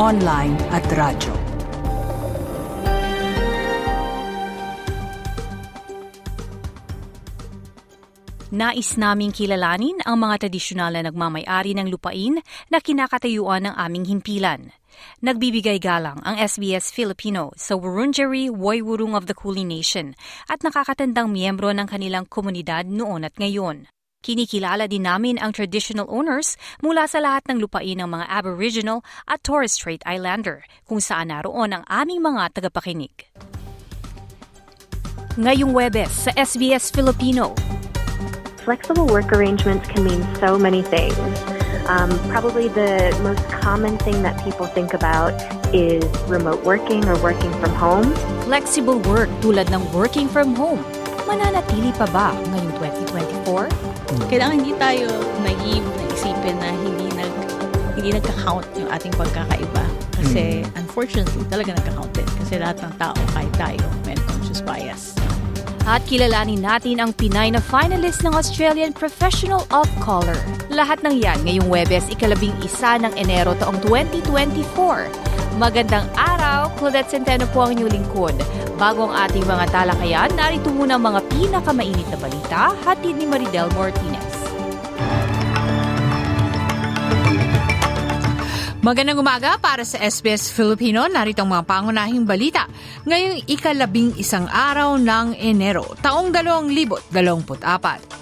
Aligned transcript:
online 0.00 0.56
at 0.72 0.84
radyo. 0.88 1.34
Nais 8.52 9.00
naming 9.00 9.32
kilalanin 9.32 9.96
ang 10.04 10.20
mga 10.20 10.44
tradisyonal 10.44 10.92
na 10.92 11.08
nagmamayari 11.08 11.72
ng 11.72 11.88
lupain 11.88 12.36
na 12.68 12.84
kinakatayuan 12.84 13.64
ng 13.64 13.74
aming 13.80 14.04
himpilan. 14.12 14.76
Nagbibigay 15.24 15.80
galang 15.80 16.20
ang 16.20 16.36
SBS 16.36 16.92
Filipino 16.92 17.48
sa 17.56 17.80
Wurundjeri 17.80 18.52
Woiwurrung 18.52 19.16
of 19.16 19.24
the 19.24 19.32
Kulin 19.32 19.72
Nation 19.72 20.12
at 20.52 20.60
nakakatandang 20.60 21.32
miyembro 21.32 21.72
ng 21.72 21.88
kanilang 21.88 22.28
komunidad 22.28 22.84
noon 22.84 23.24
at 23.24 23.32
ngayon. 23.40 23.88
Kinikilala 24.22 24.86
din 24.86 25.02
namin 25.02 25.34
ang 25.42 25.50
traditional 25.50 26.06
owners 26.06 26.54
mula 26.78 27.10
sa 27.10 27.18
lahat 27.18 27.42
ng 27.50 27.58
lupain 27.58 27.98
ng 27.98 28.06
mga 28.06 28.30
Aboriginal 28.30 29.02
at 29.26 29.42
Torres 29.42 29.74
Strait 29.74 29.98
Islander 30.06 30.62
kung 30.86 31.02
saan 31.02 31.34
naroon 31.34 31.74
ang 31.74 31.84
aming 31.90 32.22
mga 32.22 32.54
tagapakinig. 32.54 33.10
Ngayong 35.34 35.74
Webes 35.74 36.28
sa 36.28 36.30
SBS 36.38 36.94
Filipino, 36.94 37.50
Flexible 38.62 39.10
work 39.10 39.34
arrangements 39.34 39.90
can 39.90 40.06
mean 40.06 40.22
so 40.38 40.54
many 40.54 40.86
things. 40.86 41.18
Um, 41.90 42.14
probably 42.30 42.70
the 42.70 43.10
most 43.26 43.42
common 43.50 43.98
thing 44.06 44.22
that 44.22 44.38
people 44.46 44.70
think 44.70 44.94
about 44.94 45.34
is 45.74 46.06
remote 46.30 46.62
working 46.62 47.02
or 47.10 47.18
working 47.18 47.50
from 47.58 47.74
home. 47.74 48.14
flexible 48.46 49.00
work 49.08 49.32
tulad 49.42 49.66
ng 49.72 49.82
working 49.96 50.28
from 50.28 50.54
home. 50.54 50.78
Mananatili 51.24 51.90
pa 51.96 52.06
ba 52.12 52.36
ngayong 52.52 52.74
2024? 53.50 53.81
Kailangan 54.28 54.54
hindi 54.60 54.74
tayo 54.76 55.08
naive 55.40 55.86
na 55.86 56.04
isipin 56.12 56.56
na 56.60 56.68
hindi 56.72 57.06
nag 57.16 57.32
hindi 57.96 58.18
nagka-count 58.18 58.66
yung 58.76 58.90
ating 58.90 59.12
pagkakaiba. 59.14 59.84
Kasi 60.16 60.64
unfortunately, 60.74 61.44
talaga 61.46 61.76
nagka-count 61.76 62.12
din. 62.16 62.28
Kasi 62.40 62.52
lahat 62.58 62.80
ng 62.82 62.92
tao, 62.98 63.16
kahit 63.36 63.52
tayo, 63.54 63.84
may 64.08 64.16
unconscious 64.16 64.64
bias. 64.64 65.12
At 65.82 66.02
kilalanin 66.06 66.62
natin 66.62 67.02
ang 67.02 67.10
Pinay 67.10 67.50
na 67.50 67.58
finalist 67.58 68.22
ng 68.22 68.38
Australian 68.38 68.94
Professional 68.94 69.66
of 69.74 69.90
Color. 69.98 70.38
Lahat 70.70 71.02
ng 71.02 71.18
yan 71.18 71.42
ngayong 71.42 71.66
Webes, 71.66 72.06
ikalabing 72.06 72.54
isa 72.62 73.02
ng 73.02 73.10
Enero 73.18 73.58
taong 73.58 73.82
2024. 73.82 75.10
Magandang 75.58 76.06
araw, 76.14 76.70
Claudette 76.78 77.10
Centeno 77.10 77.50
po 77.50 77.66
ang 77.66 77.74
inyong 77.74 77.92
lingkod. 77.98 78.34
Bago 78.80 79.08
ang 79.08 79.28
ating 79.28 79.44
mga 79.44 79.68
talakayan, 79.68 80.30
narito 80.32 80.72
muna 80.72 80.96
ang 80.96 81.04
mga 81.04 81.20
pinakamainit 81.28 82.08
na 82.08 82.18
balita, 82.18 82.60
hatid 82.88 83.20
ni 83.20 83.28
Maridel 83.28 83.68
Martinez. 83.76 84.42
Magandang 88.82 89.22
umaga 89.22 89.62
para 89.62 89.86
sa 89.86 90.02
SBS 90.02 90.50
Filipino. 90.50 91.06
Narito 91.06 91.46
ang 91.46 91.54
mga 91.54 91.70
pangunahing 91.70 92.26
balita. 92.26 92.66
Ngayong 93.06 93.46
ikalabing 93.46 94.18
isang 94.18 94.50
araw 94.50 94.98
ng 94.98 95.38
Enero, 95.38 95.86
taong 96.02 96.34
2024. 96.34 98.12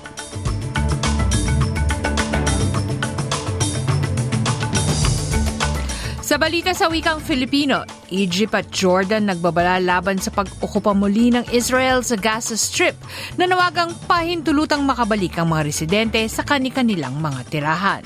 Sa 6.21 6.37
balita 6.39 6.77
sa 6.77 6.87
wikang 6.93 7.25
Filipino, 7.25 7.83
Egypt 8.11 8.55
at 8.55 8.67
Jordan 8.75 9.31
nagbabala 9.31 9.79
laban 9.79 10.19
sa 10.19 10.35
pag-okupa 10.35 10.91
muli 10.95 11.31
ng 11.31 11.47
Israel 11.55 12.03
sa 12.03 12.19
Gaza 12.19 12.59
Strip 12.59 12.99
na 13.39 13.47
nawagang 13.47 13.95
pahintulutang 14.11 14.83
makabalik 14.83 15.39
ang 15.39 15.55
mga 15.55 15.63
residente 15.67 16.21
sa 16.27 16.43
kani-kanilang 16.43 17.17
mga 17.17 17.41
tirahan. 17.49 18.05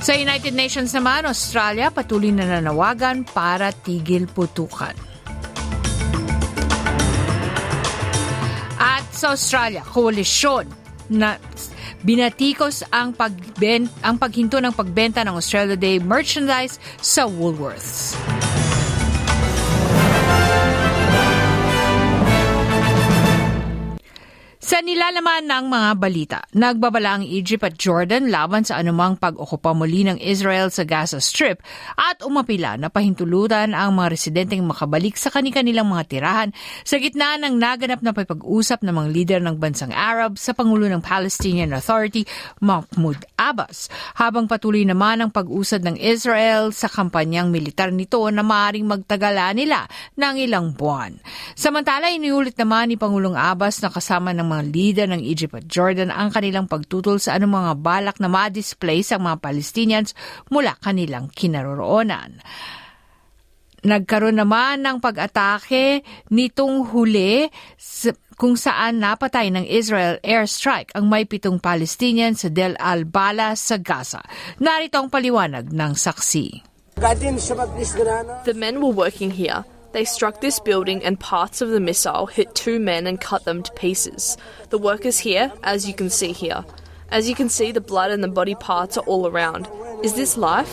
Sa 0.00 0.16
United 0.16 0.56
Nations 0.56 0.96
naman, 0.96 1.28
Australia 1.28 1.92
patuloy 1.92 2.32
na 2.32 2.48
nanawagan 2.48 3.22
para 3.28 3.68
tigil 3.68 4.24
putukan. 4.24 4.96
At 8.80 9.04
sa 9.12 9.36
Australia, 9.36 9.84
koalisyon 9.84 10.64
na 11.12 11.36
binatikos 12.02 12.84
ang 12.92 13.12
pagben 13.16 13.88
ang 14.00 14.16
paghinto 14.16 14.60
ng 14.60 14.72
pagbenta 14.72 15.24
ng 15.24 15.36
Australia 15.36 15.76
Day 15.76 16.00
merchandise 16.00 16.80
sa 17.00 17.26
Woolworths. 17.28 18.16
Sa 24.70 24.78
nilalaman 24.86 25.50
ng 25.50 25.66
mga 25.66 25.90
balita, 25.98 26.38
nagbabala 26.54 27.18
ang 27.18 27.24
Egypt 27.26 27.66
at 27.66 27.74
Jordan 27.74 28.30
laban 28.30 28.62
sa 28.62 28.78
anumang 28.78 29.18
pag-okupa 29.18 29.74
muli 29.74 30.06
ng 30.06 30.22
Israel 30.22 30.70
sa 30.70 30.86
Gaza 30.86 31.18
Strip 31.18 31.58
at 31.98 32.22
umapila 32.22 32.78
na 32.78 32.86
pahintulutan 32.86 33.74
ang 33.74 33.98
mga 33.98 34.14
residenteng 34.14 34.62
makabalik 34.62 35.18
sa 35.18 35.34
kanilang 35.34 35.90
mga 35.90 36.04
tirahan 36.06 36.50
sa 36.86 37.02
gitna 37.02 37.34
ng 37.42 37.58
naganap 37.58 37.98
na 37.98 38.14
pag-usap 38.14 38.86
ng 38.86 38.94
mga 38.94 39.08
lider 39.10 39.40
ng 39.42 39.58
bansang 39.58 39.90
Arab 39.90 40.38
sa 40.38 40.54
Pangulo 40.54 40.86
ng 40.86 41.02
Palestinian 41.02 41.74
Authority, 41.74 42.22
Mahmoud 42.62 43.26
Abbas, 43.42 43.90
habang 44.22 44.46
patuloy 44.46 44.86
naman 44.86 45.18
ang 45.18 45.34
pag-usad 45.34 45.82
ng 45.82 45.98
Israel 45.98 46.70
sa 46.70 46.86
kampanyang 46.86 47.50
militar 47.50 47.90
nito 47.90 48.22
na 48.30 48.46
maaaring 48.46 48.86
magtagala 48.86 49.50
nila 49.50 49.90
ng 50.14 50.34
ilang 50.38 50.70
buwan. 50.78 51.18
Samantala, 51.58 52.14
iniulit 52.14 52.54
naman 52.54 52.94
ni 52.94 52.94
Pangulong 52.94 53.34
Abbas 53.34 53.82
na 53.82 53.90
kasama 53.90 54.30
ng 54.30 54.46
mga 54.46 54.59
leader 54.68 55.08
ng 55.08 55.22
Egypt 55.24 55.56
at 55.56 55.66
Jordan 55.70 56.12
ang 56.12 56.28
kanilang 56.28 56.68
pagtutol 56.68 57.16
sa 57.16 57.40
anong 57.40 57.54
mga 57.56 57.72
balak 57.80 58.16
na 58.20 58.28
ma-displace 58.28 59.16
ang 59.16 59.24
mga 59.24 59.40
Palestinians 59.40 60.12
mula 60.52 60.76
kanilang 60.78 61.32
kinaroroonan. 61.32 62.44
Nagkaroon 63.80 64.36
naman 64.36 64.84
ng 64.84 65.00
pag-atake 65.00 66.04
nitong 66.28 66.92
huli 66.92 67.48
kung 68.36 68.52
saan 68.56 69.00
napatay 69.00 69.48
ng 69.48 69.64
Israel 69.64 70.20
airstrike 70.20 70.92
ang 70.92 71.08
may 71.08 71.24
pitong 71.24 71.56
Palestinian 71.56 72.36
sa 72.36 72.52
Del 72.52 72.76
Al-Bala 72.76 73.56
sa 73.56 73.80
Gaza. 73.80 74.20
Narito 74.60 75.00
ang 75.00 75.08
paliwanag 75.08 75.72
ng 75.72 75.92
saksi. 75.96 76.46
The 77.00 78.52
men 78.52 78.84
were 78.84 78.92
working 78.92 79.32
here. 79.32 79.64
They 79.92 80.04
struck 80.04 80.40
this 80.40 80.60
building 80.60 81.02
and 81.04 81.18
parts 81.18 81.60
of 81.60 81.70
the 81.70 81.80
missile 81.80 82.26
hit 82.26 82.54
two 82.54 82.78
men 82.78 83.06
and 83.06 83.20
cut 83.20 83.44
them 83.44 83.62
to 83.62 83.72
pieces. 83.72 84.36
The 84.68 84.78
workers 84.78 85.18
here, 85.18 85.52
as 85.64 85.88
you 85.88 85.94
can 85.94 86.10
see 86.10 86.32
here. 86.32 86.64
As 87.10 87.28
you 87.28 87.34
can 87.34 87.48
see, 87.48 87.72
the 87.72 87.80
blood 87.80 88.12
and 88.12 88.22
the 88.22 88.28
body 88.28 88.54
parts 88.54 88.96
are 88.96 89.04
all 89.04 89.26
around. 89.26 89.68
Is 90.04 90.14
this 90.14 90.36
life? 90.36 90.72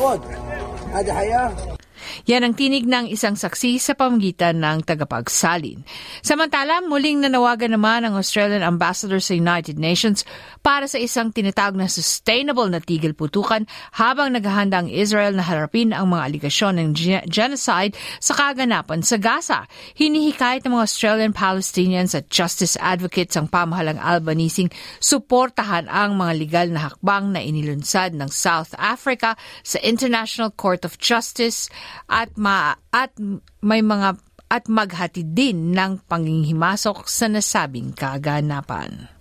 Yan 2.25 2.41
ang 2.41 2.57
tinig 2.57 2.89
ng 2.89 3.13
isang 3.13 3.38
saksi 3.38 3.78
sa 3.78 3.94
pamagitan 3.94 4.57
ng 4.57 4.81
tagapagsalin. 4.81 5.85
Samantala, 6.25 6.81
muling 6.81 7.22
nanawagan 7.22 7.78
naman 7.78 8.01
ang 8.07 8.17
Australian 8.17 8.66
Ambassador 8.66 9.22
sa 9.22 9.38
United 9.38 9.78
Nations 9.78 10.25
para 10.66 10.89
sa 10.89 10.97
isang 10.97 11.29
tinatawag 11.29 11.78
na 11.78 11.85
sustainable 11.85 12.66
na 12.66 12.81
tigil 12.81 13.14
putukan 13.14 13.69
habang 13.93 14.34
naghahanda 14.34 14.81
ang 14.81 14.90
Israel 14.90 15.37
na 15.37 15.46
harapin 15.46 15.93
ang 15.93 16.09
mga 16.09 16.34
aligasyon 16.34 16.81
ng 16.81 16.90
genocide 17.29 17.93
sa 18.17 18.34
kaganapan 18.34 19.05
sa 19.05 19.22
Gaza. 19.22 19.69
Hinihikayat 19.93 20.66
ng 20.66 20.73
mga 20.73 20.85
Australian 20.87 21.34
Palestinians 21.37 22.17
at 22.17 22.31
justice 22.34 22.79
advocates 22.81 23.37
ang 23.37 23.46
pamahalang 23.52 24.02
Albanising 24.02 24.72
suportahan 25.03 25.91
ang 25.91 26.16
mga 26.16 26.34
legal 26.37 26.67
na 26.72 26.90
hakbang 26.90 27.35
na 27.35 27.41
inilunsad 27.43 28.16
ng 28.16 28.29
South 28.31 28.72
Africa 28.79 29.35
sa 29.61 29.78
International 29.84 30.53
Court 30.53 30.87
of 30.87 30.96
Justice 31.02 31.67
at 32.07 32.33
ma 32.39 32.75
at 32.91 33.13
may 33.61 33.83
mga 33.83 34.19
at 34.47 34.71
maghatid 34.71 35.35
din 35.35 35.75
ng 35.75 36.07
panghihimasok 36.07 37.03
sa 37.11 37.27
nasabing 37.27 37.91
kaganapan. 37.91 39.16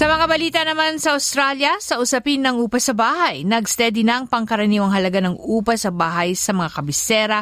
Sa 0.00 0.08
mga 0.08 0.32
balita 0.32 0.60
naman 0.64 0.96
sa 0.96 1.12
Australia, 1.12 1.76
sa 1.76 2.00
usapin 2.00 2.40
ng 2.40 2.56
upa 2.56 2.80
sa 2.80 2.96
bahay, 2.96 3.44
nagsteady 3.44 4.00
na 4.00 4.16
ang 4.16 4.32
pangkaraniwang 4.32 4.96
halaga 4.96 5.20
ng 5.20 5.36
upa 5.36 5.76
sa 5.76 5.92
bahay 5.92 6.32
sa 6.32 6.56
mga 6.56 6.72
kabisera 6.72 7.38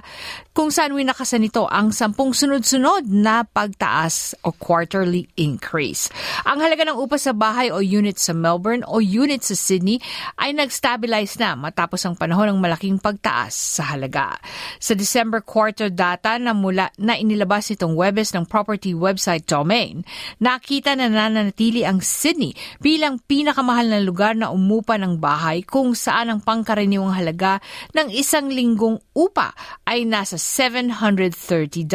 kung 0.51 0.75
saan 0.75 0.91
winakasan 0.91 1.47
nito 1.47 1.71
ang 1.71 1.95
sampung 1.95 2.35
sunod-sunod 2.35 3.07
na 3.07 3.47
pagtaas 3.47 4.35
o 4.43 4.51
quarterly 4.51 5.31
increase. 5.39 6.11
Ang 6.51 6.59
halaga 6.59 6.83
ng 6.83 6.99
upa 6.99 7.15
sa 7.15 7.31
bahay 7.31 7.71
o 7.71 7.79
unit 7.79 8.19
sa 8.19 8.35
Melbourne 8.35 8.83
o 8.91 8.99
unit 8.99 9.39
sa 9.47 9.55
Sydney 9.55 10.03
ay 10.35 10.51
nag-stabilize 10.51 11.39
na 11.39 11.55
matapos 11.55 12.03
ang 12.03 12.19
panahon 12.19 12.51
ng 12.51 12.59
malaking 12.59 12.99
pagtaas 12.99 13.55
sa 13.55 13.95
halaga. 13.95 14.35
Sa 14.83 14.99
December 14.99 15.47
quarter 15.47 15.95
data 15.95 16.35
na 16.43 16.51
mula 16.51 16.91
na 16.99 17.15
inilabas 17.15 17.71
itong 17.71 17.95
Webes 17.95 18.35
ng 18.35 18.43
property 18.51 18.99
website 18.99 19.47
domain, 19.47 20.03
nakita 20.43 20.99
na 20.99 21.07
nananatili 21.07 21.87
ang 21.87 22.03
Sydney 22.03 22.48
bilang 22.79 23.19
pinakamahal 23.25 23.89
na 23.89 24.01
lugar 24.05 24.37
na 24.37 24.53
umupa 24.53 25.01
ng 25.01 25.19
bahay 25.19 25.65
kung 25.65 25.97
saan 25.97 26.31
ang 26.31 26.41
pangkaraniwang 26.45 27.17
halaga 27.17 27.59
ng 27.97 28.13
isang 28.13 28.53
linggong 28.53 29.01
upa 29.17 29.57
ay 29.89 30.05
nasa 30.05 30.37
$730. 30.37 31.89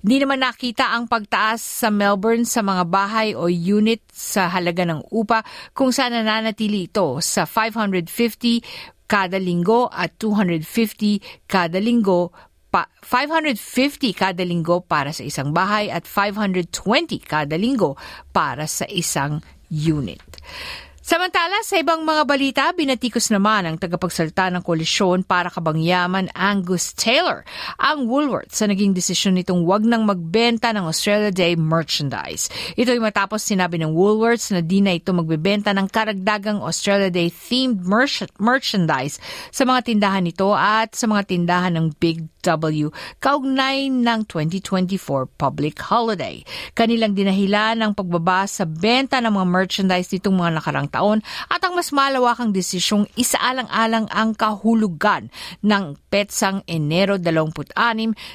Di 0.00 0.16
naman 0.22 0.40
nakita 0.40 0.94
ang 0.94 1.10
pagtaas 1.10 1.60
sa 1.60 1.88
Melbourne 1.92 2.46
sa 2.46 2.62
mga 2.64 2.84
bahay 2.88 3.28
o 3.36 3.50
unit 3.50 4.00
sa 4.10 4.48
halaga 4.48 4.86
ng 4.86 5.10
upa 5.12 5.42
kung 5.74 5.92
saan 5.92 6.14
nananatili 6.16 6.88
ito 6.88 7.18
sa 7.20 7.44
550 7.44 8.90
kada 9.10 9.42
linggo 9.42 9.90
at 9.90 10.14
250 10.22 11.50
kada 11.50 11.82
linggo 11.82 12.30
pa 12.70 12.86
550 13.02 14.14
kada 14.14 14.46
linggo 14.46 14.86
para 14.86 15.10
sa 15.10 15.26
isang 15.26 15.50
bahay 15.50 15.90
at 15.90 16.06
520 16.06 16.70
kada 17.26 17.58
linggo 17.58 17.98
para 18.30 18.70
sa 18.70 18.86
isang 18.86 19.42
unit. 19.70 20.38
Samantala, 21.00 21.64
sa 21.64 21.80
ibang 21.80 22.04
mga 22.04 22.28
balita, 22.28 22.64
binatikos 22.76 23.32
naman 23.32 23.64
ang 23.64 23.80
tagapagsalta 23.80 24.52
ng 24.52 24.60
koalisyon 24.60 25.24
para 25.24 25.48
kabangyaman 25.48 26.28
Angus 26.36 26.92
Taylor 26.92 27.40
ang 27.80 28.04
Woolworths 28.04 28.60
sa 28.60 28.68
naging 28.68 28.92
desisyon 28.92 29.40
nitong 29.40 29.64
wag 29.64 29.80
nang 29.80 30.04
magbenta 30.04 30.76
ng 30.76 30.84
Australia 30.84 31.32
Day 31.32 31.56
merchandise. 31.56 32.52
Ito 32.76 32.92
ay 32.92 33.00
matapos 33.00 33.48
sinabi 33.48 33.80
ng 33.80 33.96
Woolworths 33.96 34.52
na 34.52 34.60
di 34.60 34.84
na 34.84 34.92
ito 34.92 35.16
magbebenta 35.16 35.72
ng 35.72 35.88
karagdagang 35.88 36.60
Australia 36.60 37.08
Day 37.08 37.32
themed 37.32 37.80
merchandise 38.36 39.16
sa 39.48 39.64
mga 39.64 39.88
tindahan 39.88 40.28
nito 40.28 40.52
at 40.52 40.92
sa 40.92 41.08
mga 41.08 41.32
tindahan 41.32 41.80
ng 41.80 41.96
Big 41.96 42.28
W 42.44 42.88
kaugnay 43.20 43.92
ng 43.92 44.20
2024 44.28 45.28
public 45.36 45.80
holiday. 45.80 46.40
Kanilang 46.72 47.12
dinahilan 47.12 47.76
ang 47.80 47.92
pagbaba 47.92 48.48
sa 48.48 48.64
benta 48.64 49.20
ng 49.20 49.32
mga 49.32 49.48
merchandise 49.48 50.08
nitong 50.12 50.36
mga 50.36 50.52
nakarang 50.60 50.88
taon 50.90 51.22
at 51.48 51.62
ang 51.62 51.78
mas 51.78 51.94
malawakang 51.94 52.50
desisyong 52.50 53.06
isaalang-alang 53.14 54.10
ang 54.10 54.34
kahulugan 54.34 55.30
ng 55.62 55.96
petsang 56.10 56.66
Enero 56.66 57.16
26 57.16 57.72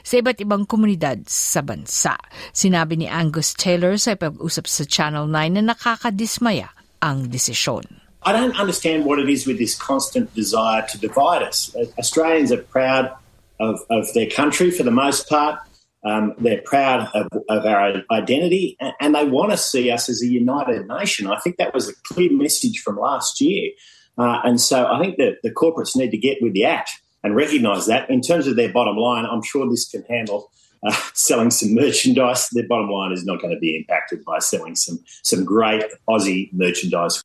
sa 0.01 0.13
iba't 0.15 0.39
ibang 0.39 0.63
komunidad 0.63 1.27
sa 1.27 1.59
bansa. 1.59 2.15
Sinabi 2.55 2.95
ni 2.95 3.07
Angus 3.11 3.51
Taylor 3.53 3.99
sa 3.99 4.15
pag-usap 4.15 4.65
sa 4.65 4.83
Channel 4.87 5.27
9 5.27 5.59
na 5.59 5.75
nakakadismaya 5.75 6.71
ang 7.03 7.27
desisyon. 7.27 7.83
I 8.25 8.33
don't 8.33 8.57
understand 8.57 9.05
what 9.05 9.19
it 9.19 9.29
is 9.29 9.45
with 9.45 9.61
this 9.61 9.77
constant 9.77 10.33
desire 10.33 10.81
to 10.89 10.97
divide 10.97 11.45
us. 11.45 11.69
Australians 11.99 12.49
are 12.49 12.63
proud 12.63 13.13
of, 13.59 13.85
of 13.89 14.09
their 14.17 14.25
country 14.25 14.71
for 14.71 14.81
the 14.81 14.91
most 14.91 15.29
part. 15.29 15.59
Um, 16.05 16.35
they're 16.37 16.61
proud 16.63 17.09
of, 17.15 17.27
of, 17.49 17.65
our 17.65 18.03
identity 18.11 18.77
and, 19.01 19.15
they 19.15 19.25
want 19.25 19.51
to 19.51 19.57
see 19.57 19.89
us 19.89 20.07
as 20.07 20.21
a 20.21 20.27
united 20.27 20.87
nation. 20.87 21.25
I 21.25 21.39
think 21.39 21.57
that 21.57 21.73
was 21.73 21.89
a 21.89 21.93
clear 22.03 22.31
message 22.31 22.79
from 22.79 22.97
last 22.97 23.41
year. 23.41 23.71
Uh, 24.17 24.39
and 24.43 24.61
so 24.61 24.85
I 24.85 24.99
think 25.01 25.17
that 25.17 25.37
the 25.41 25.49
corporates 25.49 25.95
need 25.95 26.11
to 26.11 26.17
get 26.17 26.37
with 26.41 26.53
the 26.53 26.65
act 26.65 26.91
and 27.23 27.35
recognise 27.35 27.87
that. 27.87 28.09
In 28.09 28.21
terms 28.21 28.45
of 28.45 28.55
their 28.55 28.71
bottom 28.71 28.97
line, 28.97 29.25
I'm 29.25 29.41
sure 29.41 29.67
this 29.67 29.89
can 29.89 30.03
handle 30.03 30.51
uh, 30.85 30.95
selling 31.13 31.49
some 31.49 31.73
merchandise. 31.73 32.49
Their 32.51 32.67
bottom 32.67 32.89
line 32.89 33.11
is 33.11 33.25
not 33.25 33.41
going 33.41 33.53
to 33.53 33.59
be 33.59 33.75
impacted 33.75 34.23
by 34.23 34.39
selling 34.39 34.75
some, 34.75 34.99
some 35.23 35.43
great 35.43 35.83
Aussie 36.07 36.53
merchandise. 36.53 37.23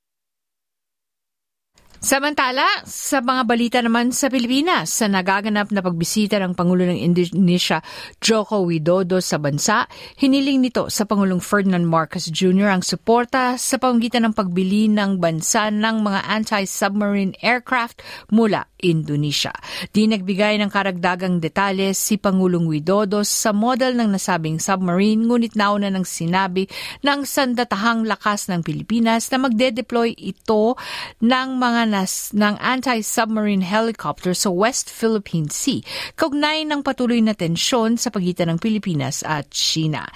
Samantala, 2.00 2.64
sa 2.88 3.20
mga 3.20 3.42
balita 3.44 3.78
naman 3.84 4.08
sa 4.08 4.32
Pilipinas, 4.32 4.88
sa 4.88 5.04
nagaganap 5.04 5.68
na 5.68 5.84
pagbisita 5.84 6.40
ng 6.40 6.56
Pangulo 6.56 6.88
ng 6.88 6.96
Indonesia, 6.96 7.84
Joko 8.24 8.64
Widodo 8.64 9.20
sa 9.20 9.36
bansa, 9.36 9.84
hiniling 10.16 10.64
nito 10.64 10.88
sa 10.88 11.04
Pangulong 11.04 11.44
Ferdinand 11.44 11.84
Marcos 11.84 12.32
Jr. 12.32 12.72
ang 12.72 12.80
suporta 12.80 13.60
sa 13.60 13.76
pamamagitan 13.76 14.24
ng 14.24 14.32
pagbili 14.32 14.88
ng 14.88 15.20
bansa 15.20 15.68
ng 15.68 16.00
mga 16.00 16.20
anti-submarine 16.24 17.36
aircraft 17.44 18.00
mula 18.32 18.64
Indonesia. 18.80 19.52
Di 19.92 20.08
nagbigay 20.08 20.56
ng 20.56 20.72
karagdagang 20.72 21.36
detalye 21.36 21.92
si 21.92 22.16
Pangulong 22.16 22.64
Widodo 22.64 23.20
sa 23.28 23.52
model 23.52 24.00
ng 24.00 24.16
nasabing 24.16 24.56
submarine 24.56 25.28
ngunit 25.28 25.52
nauna 25.52 25.92
ng 25.92 26.08
sinabi 26.08 26.64
ng 27.04 27.28
sandatahang 27.28 28.08
lakas 28.08 28.48
ng 28.48 28.64
Pilipinas 28.64 29.28
na 29.28 29.44
magde-deploy 29.44 30.16
ito 30.16 30.80
ng 31.20 31.48
mga 31.60 31.89
nas 31.90 32.30
ng 32.30 32.54
anti-submarine 32.62 33.66
helicopter 33.66 34.30
sa 34.30 34.48
West 34.54 34.86
Philippine 34.86 35.50
Sea, 35.50 35.82
kaugnay 36.14 36.62
ng 36.62 36.86
patuloy 36.86 37.18
na 37.18 37.34
tensyon 37.34 37.98
sa 37.98 38.14
pagitan 38.14 38.54
ng 38.54 38.58
Pilipinas 38.62 39.26
at 39.26 39.50
China. 39.50 40.06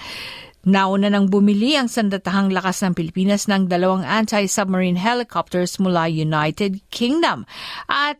Nauna 0.65 1.13
nang 1.13 1.29
bumili 1.29 1.77
ang 1.77 1.85
sandatahang 1.85 2.49
lakas 2.49 2.81
ng 2.81 2.97
Pilipinas 2.97 3.45
ng 3.45 3.69
dalawang 3.69 4.01
anti-submarine 4.01 4.97
helicopters 4.97 5.77
mula 5.77 6.09
United 6.09 6.81
Kingdom. 6.89 7.45
At 7.85 8.17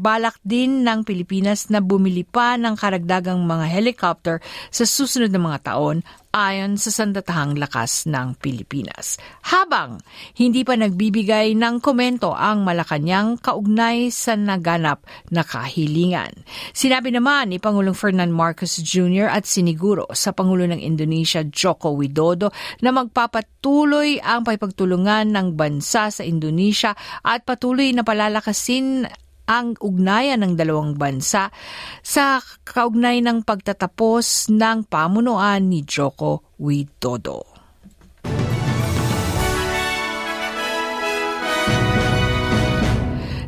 balak 0.00 0.40
din 0.40 0.80
ng 0.80 1.04
Pilipinas 1.04 1.68
na 1.68 1.84
bumili 1.84 2.24
pa 2.24 2.56
ng 2.56 2.72
karagdagang 2.80 3.44
mga 3.44 3.68
helicopter 3.68 4.40
sa 4.72 4.88
susunod 4.88 5.28
na 5.28 5.44
mga 5.44 5.76
taon 5.76 6.00
ayon 6.34 6.74
sa 6.74 6.90
sandatahang 6.90 7.54
lakas 7.54 8.10
ng 8.10 8.34
Pilipinas. 8.42 9.22
Habang 9.54 10.02
hindi 10.34 10.66
pa 10.66 10.74
nagbibigay 10.74 11.54
ng 11.54 11.78
komento 11.78 12.34
ang 12.34 12.66
Malacanang 12.66 13.38
kaugnay 13.38 14.10
sa 14.10 14.34
naganap 14.34 15.06
na 15.30 15.46
kahilingan. 15.46 16.34
Sinabi 16.74 17.14
naman 17.14 17.54
ni 17.54 17.62
Pangulong 17.62 17.94
Ferdinand 17.94 18.34
Marcos 18.34 18.82
Jr. 18.82 19.30
at 19.30 19.46
siniguro 19.46 20.10
sa 20.10 20.34
Pangulo 20.34 20.66
ng 20.66 20.82
Indonesia 20.82 21.46
Joko 21.46 21.94
Widodo 21.94 22.50
na 22.82 22.90
magpapatuloy 22.90 24.18
ang 24.18 24.42
pagpagtulungan 24.42 25.30
ng 25.30 25.54
bansa 25.54 26.10
sa 26.10 26.22
Indonesia 26.26 26.98
at 27.22 27.46
patuloy 27.46 27.94
na 27.94 28.02
palalakasin 28.02 29.06
ang 29.44 29.76
ugnayan 29.80 30.42
ng 30.42 30.52
dalawang 30.56 30.96
bansa 30.96 31.52
sa 32.00 32.40
kaugnay 32.64 33.20
ng 33.20 33.44
pagtatapos 33.44 34.50
ng 34.50 34.88
pamunuan 34.88 35.68
ni 35.68 35.84
Joko 35.84 36.56
Widodo. 36.56 37.53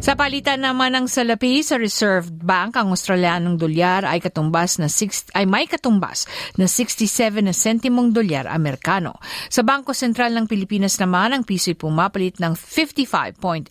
Sa 0.06 0.14
palitan 0.14 0.62
naman 0.62 0.94
ng 0.94 1.10
salapi 1.10 1.66
sa 1.66 1.82
Reserve 1.82 2.30
Bank, 2.30 2.78
ang 2.78 2.94
Australianong 2.94 3.58
dolyar 3.58 4.06
ay 4.06 4.22
katumbas 4.22 4.78
na 4.78 4.86
6, 4.86 5.34
ay 5.34 5.50
may 5.50 5.66
katumbas 5.66 6.30
na 6.54 6.70
67 6.70 7.42
na 7.42 7.50
sentimong 7.50 8.14
dolyar 8.14 8.46
Amerikano. 8.46 9.18
Sa 9.50 9.66
Bangko 9.66 9.90
Sentral 9.90 10.30
ng 10.30 10.46
Pilipinas 10.46 11.02
naman, 11.02 11.34
ang 11.34 11.42
piso 11.42 11.74
pumapalit 11.74 12.38
ng 12.38 12.54
55.83 12.54 13.66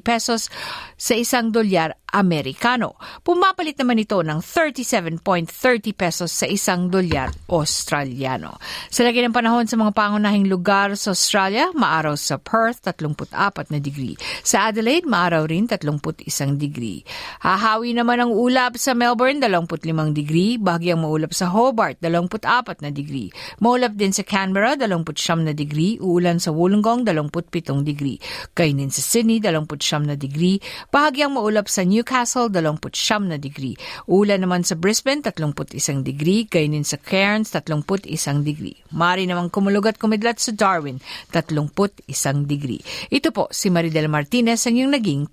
pesos 0.00 0.48
sa 0.96 1.12
isang 1.12 1.52
dolyar 1.52 1.92
Amerikano. 2.14 2.94
Pumapalit 3.26 3.74
naman 3.74 3.98
ito 3.98 4.22
ng 4.22 4.38
37.30 4.38 5.50
pesos 5.98 6.30
sa 6.30 6.46
isang 6.46 6.86
dolyar 6.86 7.34
Australiano. 7.50 8.56
Sa 8.86 9.02
lagi 9.02 9.18
ng 9.18 9.34
panahon 9.34 9.66
sa 9.66 9.74
mga 9.74 9.90
pangunahing 9.92 10.46
lugar 10.46 10.94
sa 10.94 11.10
Australia, 11.10 11.74
maaraw 11.74 12.14
sa 12.14 12.38
Perth, 12.38 12.86
34 12.86 13.74
na 13.74 13.82
degree. 13.82 14.14
Sa 14.46 14.70
Adelaide, 14.70 15.10
maaraw 15.10 15.42
rin 15.50 15.66
31 15.84 16.56
degree. 16.56 17.02
Hahawi 17.42 17.98
naman 17.98 18.22
ang 18.22 18.30
ulap 18.30 18.78
sa 18.78 18.94
Melbourne, 18.94 19.42
25 19.42 20.14
degree. 20.14 20.54
Bahagyang 20.56 21.02
maulap 21.02 21.34
sa 21.34 21.50
Hobart, 21.50 21.98
24 21.98 22.78
na 22.78 22.94
degree. 22.94 23.34
Maulap 23.58 23.98
din 23.98 24.14
sa 24.14 24.22
Canberra, 24.22 24.78
29 24.78 25.42
na 25.42 25.52
degree. 25.52 25.98
Uulan 25.98 26.38
sa 26.38 26.54
Wollongong, 26.54 27.02
27 27.02 27.82
degree. 27.82 28.22
Kainin 28.54 28.94
sa 28.94 29.02
Sydney, 29.02 29.42
29 29.42 30.06
na 30.06 30.14
degree. 30.14 30.62
Bahagyang 30.94 31.34
maulap 31.34 31.66
sa 31.66 31.82
New 31.82 32.04
Newcastle, 32.04 32.52
29 32.52 33.32
na 33.32 33.40
degree. 33.40 33.80
Ulan 34.12 34.44
naman 34.44 34.60
sa 34.60 34.76
Brisbane, 34.76 35.24
31 35.24 36.04
degree. 36.04 36.44
Kainin 36.44 36.84
sa 36.84 37.00
Cairns, 37.00 37.48
31 37.48 38.44
degree. 38.44 38.76
Mari 38.92 39.24
namang 39.24 39.48
kumulog 39.48 39.88
at 39.88 39.96
kumidlat 39.96 40.36
sa 40.36 40.52
Darwin, 40.52 41.00
31 41.32 42.44
degree. 42.44 42.84
Ito 43.08 43.32
po 43.32 43.48
si 43.48 43.72
Maridel 43.72 44.12
Martinez 44.12 44.68
ang 44.68 44.76
yung 44.76 44.92
naging 44.92 45.32